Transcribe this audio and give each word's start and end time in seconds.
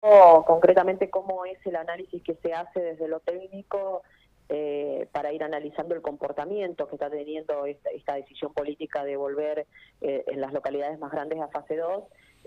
concretamente 0.00 1.10
cómo 1.10 1.44
es 1.44 1.58
el 1.66 1.76
análisis 1.76 2.22
que 2.22 2.34
se 2.36 2.52
hace 2.52 2.80
desde 2.80 3.08
lo 3.08 3.20
técnico 3.20 4.02
eh, 4.48 5.06
para 5.12 5.32
ir 5.32 5.44
analizando 5.44 5.94
el 5.94 6.02
comportamiento 6.02 6.88
que 6.88 6.96
está 6.96 7.08
teniendo 7.08 7.66
esta, 7.66 8.14
decisión 8.14 8.52
política 8.52 9.04
de 9.04 9.16
volver 9.16 9.66
eh, 10.00 10.24
en 10.26 10.40
las 10.40 10.52
localidades 10.52 10.98
más 10.98 11.12
grandes 11.12 11.40
a 11.40 11.48
fase 11.48 11.76
2, 11.76 12.02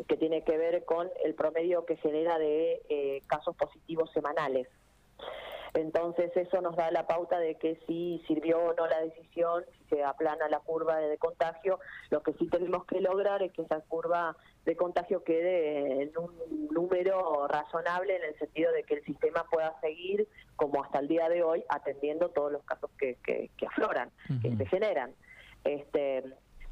que 0.07 0.17
tiene 0.17 0.43
que 0.43 0.57
ver 0.57 0.83
con 0.83 1.09
el 1.23 1.33
promedio 1.33 1.85
que 1.85 1.95
genera 1.97 2.37
de 2.39 2.81
eh, 2.89 3.21
casos 3.27 3.55
positivos 3.55 4.11
semanales. 4.11 4.67
Entonces 5.73 6.31
eso 6.35 6.61
nos 6.61 6.75
da 6.75 6.91
la 6.91 7.07
pauta 7.07 7.39
de 7.39 7.55
que 7.55 7.79
si 7.87 8.23
sirvió 8.27 8.59
o 8.59 8.73
no 8.75 8.85
la 8.85 9.01
decisión, 9.01 9.63
si 9.77 9.95
se 9.95 10.03
aplana 10.03 10.47
la 10.47 10.59
curva 10.59 10.97
de 10.97 11.17
contagio, 11.17 11.79
lo 12.11 12.21
que 12.21 12.33
sí 12.33 12.47
tenemos 12.47 12.85
que 12.85 13.01
lograr 13.01 13.41
es 13.41 13.51
que 13.53 13.63
esa 13.63 13.81
curva 13.81 14.37
de 14.65 14.75
contagio 14.75 15.23
quede 15.23 16.03
en 16.03 16.11
un 16.17 16.69
número 16.71 17.47
razonable 17.47 18.15
en 18.15 18.23
el 18.23 18.37
sentido 18.37 18.71
de 18.71 18.83
que 18.83 18.95
el 18.95 19.03
sistema 19.03 19.45
pueda 19.49 19.75
seguir 19.81 20.27
como 20.55 20.83
hasta 20.83 20.99
el 20.99 21.07
día 21.07 21.27
de 21.27 21.41
hoy 21.41 21.63
atendiendo 21.69 22.29
todos 22.29 22.51
los 22.51 22.63
casos 22.63 22.91
que, 22.99 23.17
que, 23.23 23.49
afloran, 23.65 24.11
que 24.43 24.55
se 24.55 24.65
generan. 24.67 25.15
Este, 25.63 26.23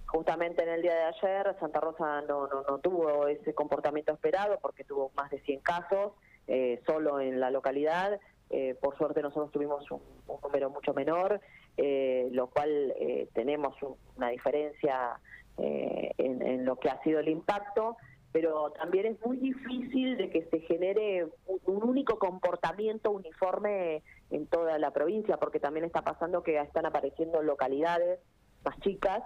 justamente 0.05 0.61
en 0.61 0.69
el 0.69 0.81
día 0.83 0.93
de 0.93 1.03
ayer 1.03 1.55
Santa 1.59 1.79
Rosa 1.79 2.21
no, 2.21 2.45
no, 2.47 2.63
no 2.63 2.77
tuvo 2.79 3.27
ese 3.27 3.55
comportamiento 3.55 4.13
esperado 4.13 4.59
porque 4.61 4.83
tuvo 4.83 5.11
más 5.15 5.31
de 5.31 5.39
100 5.39 5.61
casos 5.61 6.11
eh, 6.47 6.81
solo 6.85 7.19
en 7.19 7.39
la 7.39 7.49
localidad 7.49 8.19
eh, 8.53 8.75
por 8.81 8.97
suerte 8.97 9.21
nosotros 9.21 9.49
tuvimos 9.51 9.89
un, 9.91 10.01
número 10.43 10.69
mucho 10.69 10.93
menor, 10.93 11.39
eh, 11.77 12.27
lo 12.31 12.47
cual 12.47 12.93
eh, 12.99 13.29
tenemos 13.33 13.75
una 14.17 14.29
diferencia 14.29 15.19
en, 15.57 16.65
lo 16.65 16.77
que 16.77 16.89
ha 16.89 17.01
sido 17.03 17.19
el 17.19 17.29
impacto, 17.29 17.97
pero 18.31 18.71
también 18.71 19.05
es 19.05 19.25
muy 19.25 19.37
difícil 19.37 20.17
de 20.17 20.29
que 20.29 20.43
se 20.45 20.59
genere 20.61 21.27
un, 21.45 21.83
único 21.83 22.17
comportamiento 22.17 23.11
uniforme 23.11 24.03
en 24.31 24.47
toda 24.47 24.79
la 24.79 24.91
provincia, 24.91 25.37
porque 25.37 25.59
también 25.59 25.85
está 25.85 26.01
pasando 26.01 26.41
que 26.41 26.59
están 26.59 26.85
apareciendo 26.85 27.41
localidades 27.43 28.19
más 28.63 28.79
chicas 28.79 29.21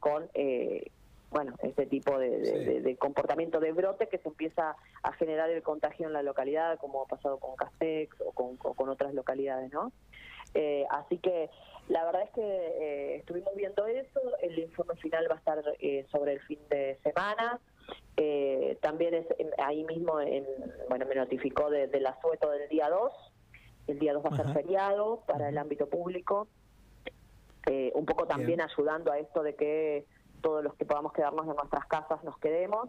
con 0.00 0.28
bueno, 1.36 1.54
este 1.62 1.84
tipo 1.84 2.18
de, 2.18 2.96
comportamiento 2.98 3.60
de 3.60 3.70
brote 3.72 4.08
que 4.08 4.16
se 4.16 4.26
empieza 4.26 4.74
a 5.02 5.12
generar 5.12 5.50
el 5.50 5.62
contagio 5.62 6.06
en 6.06 6.14
la 6.14 6.22
localidad, 6.22 6.78
como 6.78 7.02
ha 7.02 7.06
pasado 7.06 7.36
con 7.36 7.54
Castex 7.56 8.16
o 8.24 8.32
con, 8.32 8.88
otras 8.88 9.12
localidades, 9.12 9.70
¿no? 9.70 9.92
Eh, 10.54 10.86
así 10.88 11.18
que 11.18 11.50
la 11.90 12.06
verdad 12.06 12.22
es 12.22 12.30
que 12.30 12.40
eh, 12.40 13.16
estuvimos 13.16 13.54
viendo 13.54 13.86
eso, 13.86 14.18
el 14.40 14.58
informe 14.58 14.96
final 14.96 15.26
va 15.30 15.34
a 15.34 15.38
estar 15.38 15.62
eh, 15.78 16.06
sobre 16.10 16.32
el 16.32 16.40
fin 16.40 16.58
de 16.70 16.98
semana, 17.02 17.60
también 18.80 19.12
es 19.12 19.26
ahí 19.58 19.84
mismo, 19.84 20.18
en, 20.18 20.46
bueno, 20.88 21.04
me 21.04 21.16
notificó 21.16 21.68
de, 21.68 21.86
del 21.88 22.06
asueto 22.06 22.50
del 22.50 22.66
día 22.70 22.88
2, 22.88 23.12
el 23.88 23.98
día 23.98 24.14
2 24.14 24.24
va 24.24 24.30
a 24.30 24.36
ser 24.36 24.54
feriado 24.54 25.22
para 25.26 25.50
el 25.50 25.58
ámbito 25.58 25.86
público, 25.86 26.48
un 27.92 28.06
poco 28.06 28.26
también 28.26 28.62
ayudando 28.62 29.12
a 29.12 29.18
esto 29.18 29.42
de 29.42 29.54
que 29.54 30.06
todos 30.46 30.62
los 30.62 30.74
que 30.74 30.84
podamos 30.84 31.12
quedarnos 31.12 31.44
en 31.48 31.56
nuestras 31.56 31.86
casas 31.86 32.22
nos 32.22 32.38
quedemos 32.38 32.88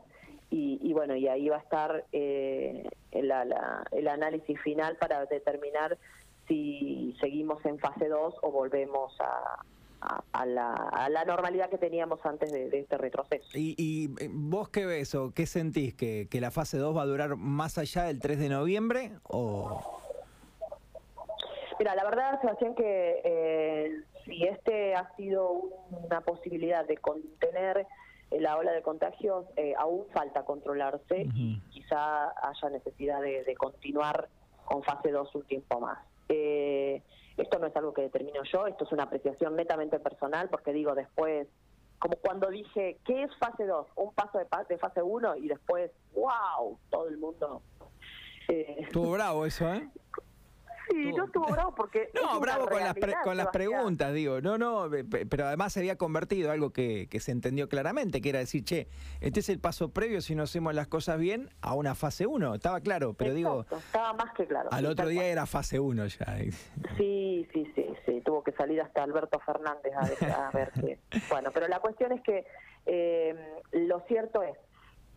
y, 0.51 0.93
bueno, 0.93 1.15
y 1.15 1.27
ahí 1.27 1.49
va 1.49 1.57
a 1.57 1.59
estar 1.59 2.05
eh, 2.11 2.87
el 3.11 4.07
análisis 4.07 4.61
final 4.61 4.95
para 4.97 5.25
determinar 5.25 5.97
si 6.47 7.17
seguimos 7.19 7.65
en 7.65 7.79
fase 7.79 8.07
2 8.07 8.35
o 8.43 8.51
volvemos 8.51 9.19
a, 9.19 9.65
a, 10.33 10.45
la, 10.45 11.25
normalidad 11.25 11.69
que 11.71 11.79
teníamos 11.79 12.23
antes 12.27 12.51
de, 12.51 12.69
este 12.77 12.95
retroceso. 12.97 13.49
¿Y, 13.55 14.11
eh, 14.19 14.29
vos 14.31 14.69
qué 14.69 14.85
ves 14.85 15.15
o 15.15 15.31
qué 15.33 15.47
sentís? 15.47 15.95
¿Que, 15.95 16.27
¿Que 16.29 16.39
la 16.39 16.51
fase 16.51 16.77
2 16.77 16.95
va 16.95 17.01
a 17.01 17.07
durar 17.07 17.37
más 17.37 17.79
allá 17.79 18.03
del 18.03 18.19
3 18.19 18.37
de 18.37 18.49
noviembre 18.49 19.13
o...? 19.23 19.81
Mira, 21.79 21.95
la 21.95 22.03
verdad, 22.05 22.39
Sebastián, 22.41 22.73
que 22.73 23.21
eh, 23.23 24.03
si 24.27 24.43
este 24.43 24.93
ha 24.95 25.15
sido 25.15 25.51
una 25.89 26.21
posibilidad 26.21 26.85
de 26.85 26.97
contener 26.97 27.87
eh, 28.29 28.39
la 28.39 28.57
ola 28.57 28.71
de 28.73 28.81
contagios, 28.81 29.45
eh, 29.55 29.73
aún 29.77 30.05
falta 30.13 30.43
controlarse 30.43 31.27
y 31.33 31.59
quizá 31.69 32.33
haya 32.47 32.69
necesidad 32.69 33.21
de, 33.21 33.55
continuar 33.57 34.27
con 34.65 34.83
fase 34.83 35.11
2 35.11 35.33
un 35.35 35.43
tiempo 35.43 35.79
más. 35.79 35.99
esto 36.27 37.59
no 37.59 37.67
es 37.67 37.75
algo 37.75 37.93
que 37.93 38.01
determino 38.01 38.43
yo, 38.43 38.67
esto 38.67 38.83
es 38.83 38.91
una 38.91 39.03
apreciación 39.03 39.55
netamente 39.55 39.99
personal, 39.99 40.49
porque 40.49 40.73
digo 40.73 40.93
después, 40.93 41.47
como 41.99 42.17
cuando 42.17 42.49
dije, 42.49 42.97
¿qué 43.05 43.23
es 43.23 43.35
fase 43.37 43.65
2? 43.65 43.87
Un 43.95 44.13
paso 44.13 44.37
de, 44.39 44.45
de 44.67 44.77
fase 44.77 45.01
1 45.01 45.37
y 45.37 45.47
después, 45.47 45.91
¡wow! 46.13 46.77
Todo 46.89 47.07
el 47.07 47.17
mundo... 47.17 47.61
Estuvo 48.49 49.11
bravo 49.11 49.45
eso, 49.45 49.73
¿eh? 49.73 49.89
Sí, 51.09 51.15
no 51.15 51.25
estuvo 51.25 51.45
bravo 51.47 51.73
porque. 51.75 52.09
No, 52.27 52.39
bravo 52.39 52.67
con 52.67 52.79
las, 52.79 52.95
con 53.23 53.37
las 53.37 53.47
preguntas, 53.47 54.13
digo. 54.13 54.41
No, 54.41 54.57
no, 54.57 54.89
pero 55.29 55.45
además 55.45 55.73
se 55.73 55.79
había 55.79 55.97
convertido 55.97 56.51
algo 56.51 56.71
que, 56.71 57.07
que 57.09 57.19
se 57.19 57.31
entendió 57.31 57.69
claramente, 57.69 58.21
que 58.21 58.29
era 58.29 58.39
decir, 58.39 58.63
che, 58.63 58.87
este 59.21 59.39
es 59.39 59.49
el 59.49 59.59
paso 59.59 59.89
previo 59.89 60.21
si 60.21 60.35
no 60.35 60.43
hacemos 60.43 60.73
las 60.73 60.87
cosas 60.87 61.19
bien 61.19 61.49
a 61.61 61.73
una 61.73 61.95
fase 61.95 62.25
1. 62.25 62.55
Estaba 62.55 62.81
claro, 62.81 63.13
pero 63.13 63.33
digo. 63.33 63.65
Estaba 63.71 64.13
más 64.13 64.33
que 64.33 64.45
claro. 64.45 64.69
Al 64.71 64.85
otro 64.85 65.07
día 65.07 65.25
era 65.25 65.45
fase 65.45 65.79
1 65.79 66.05
ya. 66.07 66.37
Sí, 66.97 67.47
sí, 67.53 67.71
sí, 67.75 67.85
sí. 68.05 68.21
Tuvo 68.21 68.43
que 68.43 68.51
salir 68.53 68.81
hasta 68.81 69.03
Alberto 69.03 69.39
Fernández 69.39 69.93
a, 69.95 70.51
ver 70.51 70.71
qué. 70.73 70.99
Bueno, 71.29 71.51
pero 71.53 71.67
la 71.67 71.79
cuestión 71.79 72.11
es 72.11 72.21
que 72.21 72.45
eh, 72.85 73.35
lo 73.71 73.99
cierto 74.01 74.41
es 74.41 74.57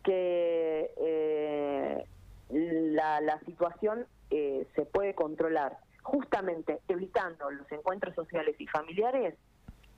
que 0.03 0.93
eh, 0.97 1.30
la, 3.01 3.21
la 3.23 3.41
situación 3.41 4.07
eh, 4.31 4.67
se 4.75 4.85
puede 4.85 5.15
controlar 5.15 5.79
justamente 6.03 6.81
evitando 6.89 7.51
los 7.51 7.71
encuentros 7.73 8.15
sociales 8.15 8.55
y 8.59 8.67
familiares 8.67 9.35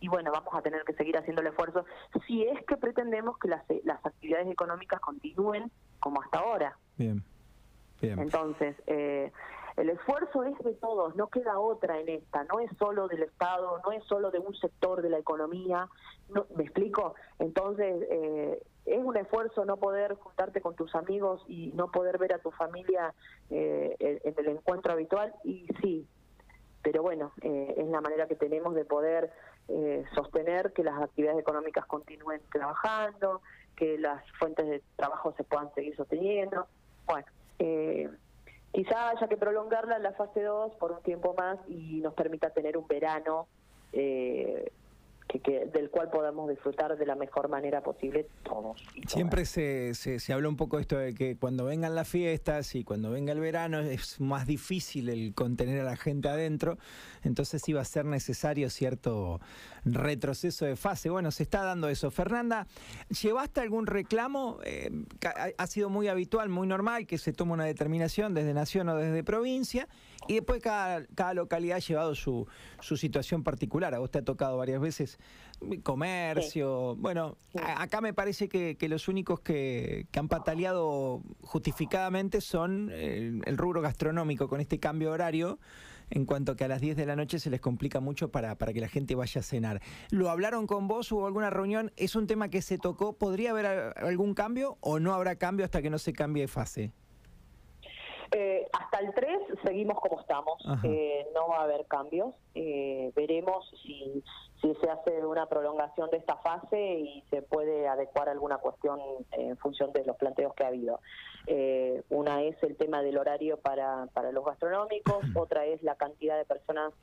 y 0.00 0.08
bueno, 0.08 0.30
vamos 0.32 0.52
a 0.54 0.62
tener 0.62 0.82
que 0.84 0.94
seguir 0.94 1.16
haciendo 1.16 1.42
el 1.42 1.48
esfuerzo 1.48 1.84
si 2.26 2.44
es 2.44 2.64
que 2.66 2.76
pretendemos 2.76 3.38
que 3.38 3.48
las, 3.48 3.62
las 3.84 4.04
actividades 4.04 4.48
económicas 4.48 5.00
continúen 5.00 5.70
como 6.00 6.22
hasta 6.22 6.38
ahora. 6.38 6.76
Bien, 6.96 7.22
bien. 8.00 8.18
Entonces, 8.18 8.76
eh, 8.86 9.32
el 9.76 9.90
esfuerzo 9.90 10.44
es 10.44 10.58
de 10.58 10.74
todos, 10.74 11.16
no 11.16 11.28
queda 11.28 11.58
otra 11.58 11.98
en 11.98 12.08
esta, 12.08 12.44
no 12.44 12.60
es 12.60 12.70
solo 12.78 13.08
del 13.08 13.22
Estado, 13.22 13.80
no 13.84 13.92
es 13.92 14.04
solo 14.04 14.30
de 14.30 14.38
un 14.38 14.54
sector 14.54 15.02
de 15.02 15.10
la 15.10 15.18
economía, 15.18 15.88
no, 16.28 16.46
¿me 16.56 16.64
explico? 16.64 17.14
Entonces, 17.38 18.06
eh, 18.10 18.62
es 18.86 19.04
un 19.04 19.16
esfuerzo 19.16 19.64
no 19.64 19.76
poder 19.76 20.14
juntarte 20.14 20.60
con 20.60 20.74
tus 20.74 20.94
amigos 20.94 21.42
y 21.48 21.72
no 21.74 21.90
poder 21.90 22.18
ver 22.18 22.34
a 22.34 22.38
tu 22.38 22.50
familia 22.50 23.14
eh, 23.50 23.96
en 23.98 24.34
el 24.36 24.48
encuentro 24.48 24.92
habitual 24.92 25.34
y 25.44 25.66
sí, 25.80 26.06
pero 26.82 27.02
bueno, 27.02 27.32
eh, 27.42 27.74
es 27.76 27.86
la 27.88 28.00
manera 28.00 28.26
que 28.26 28.34
tenemos 28.34 28.74
de 28.74 28.84
poder 28.84 29.30
eh, 29.68 30.04
sostener 30.14 30.72
que 30.72 30.82
las 30.82 31.00
actividades 31.00 31.38
económicas 31.38 31.86
continúen 31.86 32.40
trabajando, 32.50 33.40
que 33.76 33.98
las 33.98 34.22
fuentes 34.38 34.66
de 34.66 34.82
trabajo 34.96 35.32
se 35.36 35.44
puedan 35.44 35.72
seguir 35.74 35.94
sosteniendo. 35.96 36.66
Bueno, 37.06 37.26
eh, 37.60 38.10
quizá 38.72 39.10
haya 39.10 39.28
que 39.28 39.36
prolongarla 39.36 39.96
en 39.96 40.02
la 40.02 40.12
fase 40.12 40.42
2 40.42 40.72
por 40.74 40.92
un 40.92 41.02
tiempo 41.02 41.34
más 41.36 41.58
y 41.68 42.00
nos 42.00 42.14
permita 42.14 42.50
tener 42.50 42.76
un 42.76 42.86
verano 42.86 43.46
eh, 43.92 44.72
del 45.40 45.90
cual 45.90 46.10
podamos 46.10 46.50
disfrutar 46.50 46.96
de 46.96 47.06
la 47.06 47.14
mejor 47.14 47.48
manera 47.48 47.82
posible 47.82 48.26
todos. 48.42 48.82
Siempre 49.06 49.44
se, 49.44 49.94
se, 49.94 50.32
habló 50.32 50.48
un 50.48 50.56
poco 50.56 50.78
esto 50.78 50.98
de 50.98 51.14
que 51.14 51.36
cuando 51.36 51.64
vengan 51.64 51.94
las 51.94 52.08
fiestas 52.08 52.74
y 52.74 52.84
cuando 52.84 53.10
venga 53.10 53.32
el 53.32 53.40
verano 53.40 53.80
es 53.80 54.20
más 54.20 54.46
difícil 54.46 55.08
el 55.08 55.34
contener 55.34 55.80
a 55.80 55.84
la 55.84 55.96
gente 55.96 56.28
adentro, 56.28 56.78
entonces 57.22 57.66
iba 57.68 57.80
a 57.80 57.84
ser 57.84 58.04
necesario 58.04 58.68
cierto 58.70 59.40
retroceso 59.84 60.64
de 60.64 60.76
fase. 60.76 61.10
Bueno, 61.10 61.30
se 61.30 61.42
está 61.42 61.62
dando 61.62 61.88
eso. 61.88 62.10
Fernanda, 62.10 62.66
¿llevaste 63.22 63.60
algún 63.60 63.86
reclamo? 63.86 64.58
Eh, 64.64 64.90
ha 65.56 65.66
sido 65.66 65.88
muy 65.88 66.08
habitual, 66.08 66.48
muy 66.48 66.66
normal 66.66 67.06
que 67.06 67.18
se 67.18 67.32
tome 67.32 67.52
una 67.52 67.64
determinación 67.64 68.34
desde 68.34 68.54
nación 68.54 68.88
o 68.88 68.96
desde 68.96 69.24
provincia 69.24 69.88
y 70.28 70.34
después 70.34 70.62
cada, 70.62 71.06
cada 71.14 71.34
localidad 71.34 71.76
ha 71.76 71.80
llevado 71.80 72.14
su, 72.14 72.46
su 72.80 72.96
situación 72.96 73.42
particular. 73.42 73.94
A 73.94 73.98
vos 73.98 74.10
te 74.10 74.18
ha 74.18 74.22
tocado 74.24 74.56
varias 74.56 74.80
veces 74.80 75.18
comercio. 75.82 76.96
Bueno, 76.96 77.38
acá 77.76 78.00
me 78.00 78.12
parece 78.12 78.48
que, 78.48 78.76
los 78.88 79.08
únicos 79.08 79.40
que, 79.40 80.06
han 80.16 80.28
pataleado 80.28 81.22
justificadamente 81.42 82.40
son 82.40 82.90
el, 82.90 83.56
rubro 83.56 83.80
gastronómico 83.80 84.48
con 84.48 84.60
este 84.60 84.78
cambio 84.78 85.12
horario, 85.12 85.58
en 86.10 86.26
cuanto 86.26 86.56
que 86.56 86.64
a 86.64 86.68
las 86.68 86.80
10 86.80 86.96
de 86.96 87.06
la 87.06 87.16
noche 87.16 87.38
se 87.38 87.50
les 87.50 87.60
complica 87.60 88.00
mucho 88.00 88.30
para, 88.30 88.56
para 88.56 88.72
que 88.72 88.80
la 88.80 88.88
gente 88.88 89.14
vaya 89.14 89.40
a 89.40 89.44
cenar. 89.44 89.80
¿Lo 90.10 90.30
hablaron 90.30 90.66
con 90.66 90.88
vos? 90.88 91.10
¿Hubo 91.12 91.26
alguna 91.26 91.50
reunión? 91.50 91.92
¿Es 91.96 92.16
un 92.16 92.26
tema 92.26 92.48
que 92.48 92.62
se 92.62 92.78
tocó? 92.78 93.14
¿Podría 93.14 93.50
haber 93.50 93.66
algún 93.66 94.34
cambio 94.34 94.76
o 94.80 94.98
no 94.98 95.14
habrá 95.14 95.36
cambio 95.36 95.64
hasta 95.64 95.80
que 95.80 95.90
no 95.90 95.98
se 95.98 96.12
cambie 96.12 96.42
de 96.42 96.48
fase? 96.48 96.92
Eh, 98.34 98.66
hasta 98.72 98.98
el 99.00 99.12
3 99.12 99.38
seguimos 99.62 100.00
como 100.00 100.20
estamos, 100.20 100.64
eh, 100.84 101.26
no 101.34 101.48
va 101.48 101.58
a 101.58 101.62
haber 101.64 101.84
cambios, 101.84 102.34
eh, 102.54 103.12
veremos 103.14 103.70
si, 103.82 104.24
si 104.62 104.74
se 104.76 104.90
hace 104.90 105.24
una 105.26 105.46
prolongación 105.46 106.08
de 106.08 106.16
esta 106.16 106.36
fase 106.36 106.80
y 107.00 107.22
se 107.28 107.42
puede 107.42 107.86
adecuar 107.86 108.30
alguna 108.30 108.56
cuestión 108.56 109.00
en 109.32 109.56
función 109.58 109.92
de 109.92 110.04
los 110.06 110.16
planteos 110.16 110.54
que 110.54 110.64
ha 110.64 110.68
habido. 110.68 111.00
una 112.08 112.42
es 112.42 112.56
el 112.62 112.76
tema 112.76 113.02
del 113.02 113.18
horario 113.18 113.58
para, 113.58 114.06
para 114.14 114.32
los 114.32 114.44
gastronómicos, 114.44 115.24
otra 115.34 115.66
es 115.66 115.82
la 115.82 115.96
cantidad 115.96 116.38
de 116.38 116.46
personas 116.46 116.94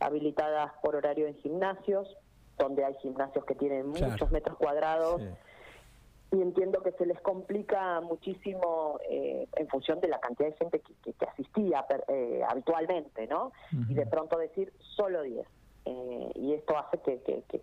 habilitadas 0.00 0.72
por 0.82 0.94
horario 0.94 1.26
en 1.26 1.36
gimnasios, 1.36 2.16
donde 2.58 2.84
hay 2.84 2.94
gimnasios 2.96 3.44
que 3.46 3.54
tienen 3.54 3.88
muchos 3.88 4.30
metros 4.30 4.58
cuadrados 4.58 5.22
y 6.30 6.42
entiendo 6.42 6.82
que 6.82 6.92
se 6.92 7.06
les 7.06 7.20
complica 7.20 8.00
muchísimo 8.00 9.00
eh, 9.08 9.46
en 9.56 9.68
función 9.68 10.00
de 10.00 10.08
la 10.08 10.20
cantidad 10.20 10.50
de 10.50 10.56
gente 10.56 10.80
que, 10.80 11.12
que, 11.12 11.24
asistía 11.24 11.86
eh, 12.08 12.42
habitualmente, 12.46 13.26
¿no? 13.26 13.52
Y 13.88 13.94
de 13.94 14.06
pronto 14.06 14.36
decir 14.36 14.72
solo 14.78 15.22
10. 15.22 15.46
Eh, 15.86 16.30
y 16.34 16.52
esto 16.52 16.76
hace 16.76 16.98
que, 16.98 17.22
que, 17.22 17.42
que, 17.48 17.62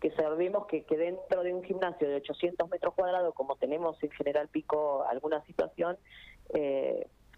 que 0.00 0.10
servimos 0.12 0.66
que, 0.66 0.84
que 0.84 0.96
dentro 0.96 1.42
de 1.42 1.52
un 1.52 1.64
gimnasio 1.64 2.08
de 2.08 2.16
800 2.16 2.70
metros 2.70 2.94
cuadrados, 2.94 3.34
como 3.34 3.56
tenemos 3.56 4.00
en 4.04 4.10
General 4.12 4.46
Pico 4.48 5.04
alguna 5.08 5.42
situación, 5.44 5.96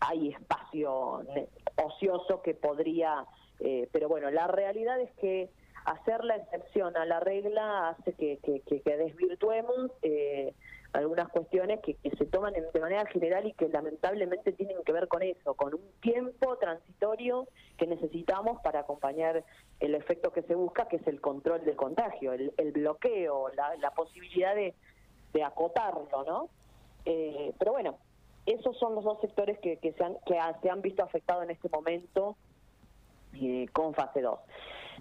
hay 0.00 0.28
espacio 0.28 1.22
ocioso 1.82 2.42
que 2.42 2.52
podría... 2.52 3.24
pero 3.92 4.10
bueno, 4.10 4.30
la 4.30 4.46
realidad 4.46 5.00
es 5.00 5.10
que 5.12 5.48
hacer 5.86 6.24
la 6.24 6.36
excepción 6.36 6.96
a 6.96 7.04
la 7.04 7.20
regla 7.20 7.90
hace 7.90 8.12
que, 8.14 8.38
que, 8.42 8.96
desvirtuemos 8.96 9.92
eh, 10.02 10.52
algunas 10.92 11.28
cuestiones 11.28 11.80
que, 11.80 11.96
se 12.18 12.26
toman 12.26 12.54
de 12.54 12.80
manera 12.80 13.06
general 13.06 13.46
y 13.46 13.52
que 13.52 13.68
lamentablemente 13.68 14.52
tienen 14.52 14.82
que 14.84 14.92
ver 14.92 15.06
con 15.06 15.22
eso, 15.22 15.54
con 15.54 15.74
un 15.74 15.88
tiempo 16.00 16.56
transitorio 16.56 17.46
que 17.78 17.86
necesitamos 17.86 18.60
para 18.62 18.80
acompañar 18.80 19.44
el 19.78 19.94
efecto 19.94 20.32
que 20.32 20.42
se 20.42 20.56
busca, 20.56 20.88
que 20.88 20.96
es 20.96 21.06
el 21.06 21.20
control 21.20 21.64
del 21.64 21.76
contagio, 21.76 22.32
el, 22.32 22.72
bloqueo, 22.72 23.50
la, 23.54 23.90
posibilidad 23.92 24.56
de, 24.56 24.74
acotarlo, 25.44 26.24
¿no? 26.26 26.48
Eh, 27.04 27.52
pero 27.58 27.72
bueno, 27.72 27.98
esos 28.46 28.76
son 28.78 28.94
los 28.94 29.04
dos 29.04 29.20
sectores 29.20 29.58
que, 29.58 29.76
que, 29.76 29.92
se, 29.92 30.02
han, 30.02 30.16
que 30.24 30.40
se 30.62 30.70
han 30.70 30.80
visto 30.80 31.04
afectados 31.04 31.44
en 31.44 31.50
este 31.50 31.68
momento 31.68 32.36
eh, 33.34 33.66
con 33.72 33.92
fase 33.94 34.22
2. 34.22 34.38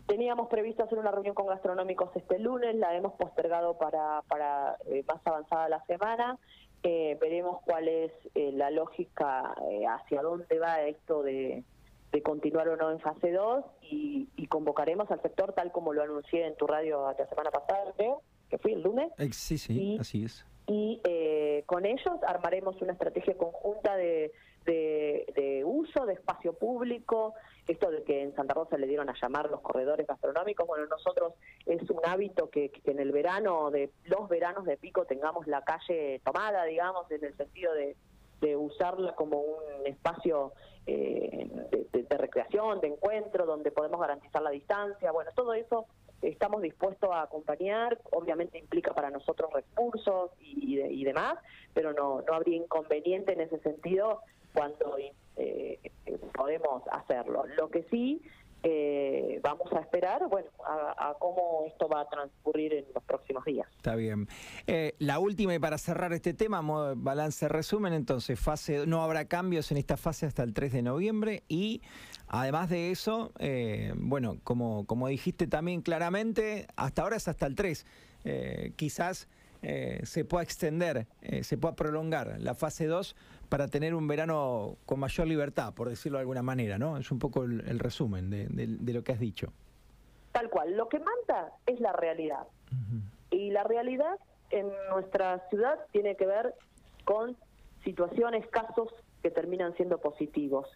Teníamos 0.08 0.50
previsto 0.50 0.84
hacer 0.84 1.00
una 1.00 1.12
reunión 1.12 1.34
con 1.34 1.48
gastronómicos 1.48 2.16
este 2.16 2.38
lunes, 2.38 2.76
la 2.76 2.96
hemos 2.96 3.14
postergado 3.14 3.76
para, 3.78 4.22
para 4.28 4.78
eh, 4.86 5.04
más 5.08 5.20
avanzada 5.26 5.68
la 5.68 5.84
semana. 5.86 6.38
Eh, 6.84 7.18
veremos 7.20 7.62
cuál 7.66 7.88
es 7.88 8.12
eh, 8.36 8.52
la 8.52 8.70
lógica, 8.70 9.56
hacia 9.90 10.22
dónde 10.22 10.60
va 10.60 10.82
esto 10.82 11.24
de, 11.24 11.64
continuar 12.24 12.70
o 12.70 12.78
no 12.78 12.92
en 12.92 13.00
fase 13.02 13.32
2 13.32 13.66
y, 13.82 14.28
convocaremos 14.48 15.12
al 15.12 15.22
sector 15.22 15.52
tal 15.52 15.72
como 15.74 15.92
lo 15.92 16.04
anuncié 16.04 16.48
en 16.48 16.56
tu 16.56 16.66
radio 16.66 17.12
la 17.18 17.28
semana 17.28 17.52
pasada, 17.52 17.94
que 18.50 18.58
fui 18.60 18.72
el 18.72 18.84
lunes. 18.84 19.12
Sí, 19.32 19.58
sí, 19.58 19.98
así 20.00 20.24
es. 20.24 20.46
Y 20.68 21.02
con 21.66 21.86
ellos 21.86 22.14
armaremos 22.28 22.82
una 22.82 22.94
estrategia 22.94 23.36
conjunta 23.38 23.96
de 23.96 24.32
de, 24.66 25.64
uso 25.66 26.06
de 26.06 26.14
espacio 26.14 26.54
público, 26.54 27.34
esto 27.68 27.90
de 27.90 28.04
que 28.04 28.22
en 28.22 28.36
Santa 28.36 28.54
Rosa 28.54 28.78
le 28.78 28.88
dieron 28.88 29.10
a 29.10 29.16
llamar 29.20 29.50
los 29.50 29.62
corredores 29.62 30.08
gastronómicos, 30.08 30.68
bueno, 30.68 30.86
nosotros 30.88 31.34
es 31.66 31.90
un 31.90 32.00
hábito 32.06 32.50
que, 32.50 32.72
en 32.84 33.00
el 33.00 33.12
verano, 33.12 33.72
de 33.72 33.92
los 34.06 34.28
veranos 34.28 34.66
de 34.66 34.78
pico, 34.78 35.06
tengamos 35.06 35.48
la 35.48 35.64
calle 35.64 36.22
tomada, 36.24 36.64
digamos, 36.66 37.10
en 37.12 37.24
el 37.24 37.36
sentido 37.38 37.74
de, 37.74 37.96
de 38.42 38.56
usarla 38.56 39.14
como 39.16 39.40
un 39.40 39.86
espacio 39.86 40.54
eh, 40.86 41.50
de, 41.92 42.18
recreación, 42.18 42.80
de 42.80 42.88
encuentro, 42.88 43.46
donde 43.46 43.72
podemos 43.72 44.00
garantizar 44.00 44.42
la 44.42 44.52
distancia, 44.52 45.12
bueno, 45.12 45.32
todo 45.36 45.54
eso 45.54 45.86
estamos 46.30 46.62
dispuestos 46.62 47.10
a 47.12 47.24
acompañar, 47.24 48.00
obviamente 48.12 48.58
implica 48.58 48.94
para 48.94 49.10
nosotros 49.10 49.52
recursos 49.54 50.32
y, 50.40 50.80
y 50.80 51.04
demás, 51.04 51.38
pero 51.74 51.94
no, 51.94 52.22
no 52.22 52.34
habría 52.34 52.58
inconveniente 52.58 53.34
en 53.34 53.42
ese 53.42 53.60
sentido 53.60 54.22
cuando 54.54 54.98
eh, 55.38 55.80
podemos 56.34 56.84
hacerlo. 56.92 57.46
Lo 57.58 57.70
que 57.70 57.84
sí 57.92 58.22
eh, 58.64 59.40
vamos 59.44 59.72
a 59.74 59.80
esperar, 59.80 60.28
bueno, 60.28 60.50
a, 60.66 61.14
cómo 61.20 61.66
esto 61.68 61.88
va 61.88 62.02
a 62.02 62.10
transcurrir 62.10 62.74
en 62.74 62.86
los 62.94 63.04
próximos 63.04 63.46
días. 63.46 63.68
Está 63.78 63.96
bien. 63.96 64.28
Eh, 64.68 64.96
la 65.00 65.20
última 65.20 65.54
y 65.54 65.60
para 65.60 65.78
cerrar 65.78 66.14
este 66.14 66.34
tema, 66.34 66.62
balance 66.96 67.48
resumen, 67.48 67.94
entonces 67.94 68.40
fase 68.40 68.88
no 68.88 69.04
habrá 69.04 69.26
cambios 69.26 69.72
en 69.72 69.78
esta 69.78 69.98
fase 69.98 70.26
hasta 70.26 70.44
el 70.44 70.54
3 70.54 70.74
de 70.74 70.82
noviembre 70.82 71.44
y 71.48 71.82
además 72.28 72.70
de 72.70 72.92
eso, 72.92 73.32
bueno, 73.96 74.38
como, 74.44 74.86
como 74.86 75.08
dijiste 75.08 75.48
también 75.48 75.82
claramente, 75.82 76.68
hasta 76.76 77.04
ahora 77.04 77.18
es 77.18 77.28
hasta 77.28 77.46
el 77.46 77.56
3. 77.56 77.86
quizás 78.76 79.28
eh, 79.68 80.02
se 80.04 80.26
pueda 80.26 80.44
extender, 80.44 81.08
eh, 81.24 81.44
se 81.44 81.58
pueda 81.58 81.76
prolongar 81.76 82.36
la 82.40 82.54
fase 82.54 82.86
2 82.86 83.16
para 83.50 83.68
tener 83.68 83.96
un 83.96 84.08
verano 84.08 84.78
con 84.86 85.00
mayor 85.00 85.26
libertad, 85.26 85.74
por 85.74 85.90
decirlo 85.90 86.20
de 86.20 86.22
alguna 86.22 86.44
manera, 86.44 86.78
¿no? 86.78 86.98
Es 86.98 87.10
un 87.10 87.18
poco 87.18 87.46
el, 87.46 87.80
resumen 87.80 88.30
de, 88.30 88.94
lo 88.94 89.04
que 89.04 89.12
has 89.14 89.20
dicho. 89.20 89.52
Tal 90.34 90.52
cual, 90.52 90.78
lo 90.78 90.88
que 90.88 91.00
manda 91.00 91.52
es 91.66 91.80
la 91.80 91.94
realidad. 91.94 92.44
Y 93.32 93.50
la 93.50 93.64
realidad 93.64 94.20
en 94.52 94.72
nuestra 94.92 95.42
ciudad 95.50 95.80
tiene 95.92 96.16
que 96.16 96.28
ver 96.28 96.54
con 97.04 97.36
situaciones, 97.84 98.46
casos 98.50 98.94
que 99.24 99.32
terminan 99.32 99.76
siendo 99.78 99.98
positivos. 99.98 100.68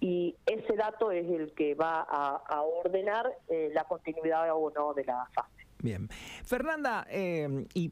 Y 0.00 0.34
ese 0.46 0.74
dato 0.74 1.12
es 1.12 1.30
el 1.30 1.52
que 1.52 1.76
va 1.76 2.00
a, 2.00 2.62
ordenar 2.62 3.32
eh, 3.48 3.70
la 3.72 3.84
continuidad 3.84 4.48
o 4.52 4.72
no 4.72 4.92
de 4.92 5.04
la 5.04 5.24
fase. 5.32 5.50
Bien. 5.78 6.08
Fernanda, 6.44 7.06
y 7.10 7.90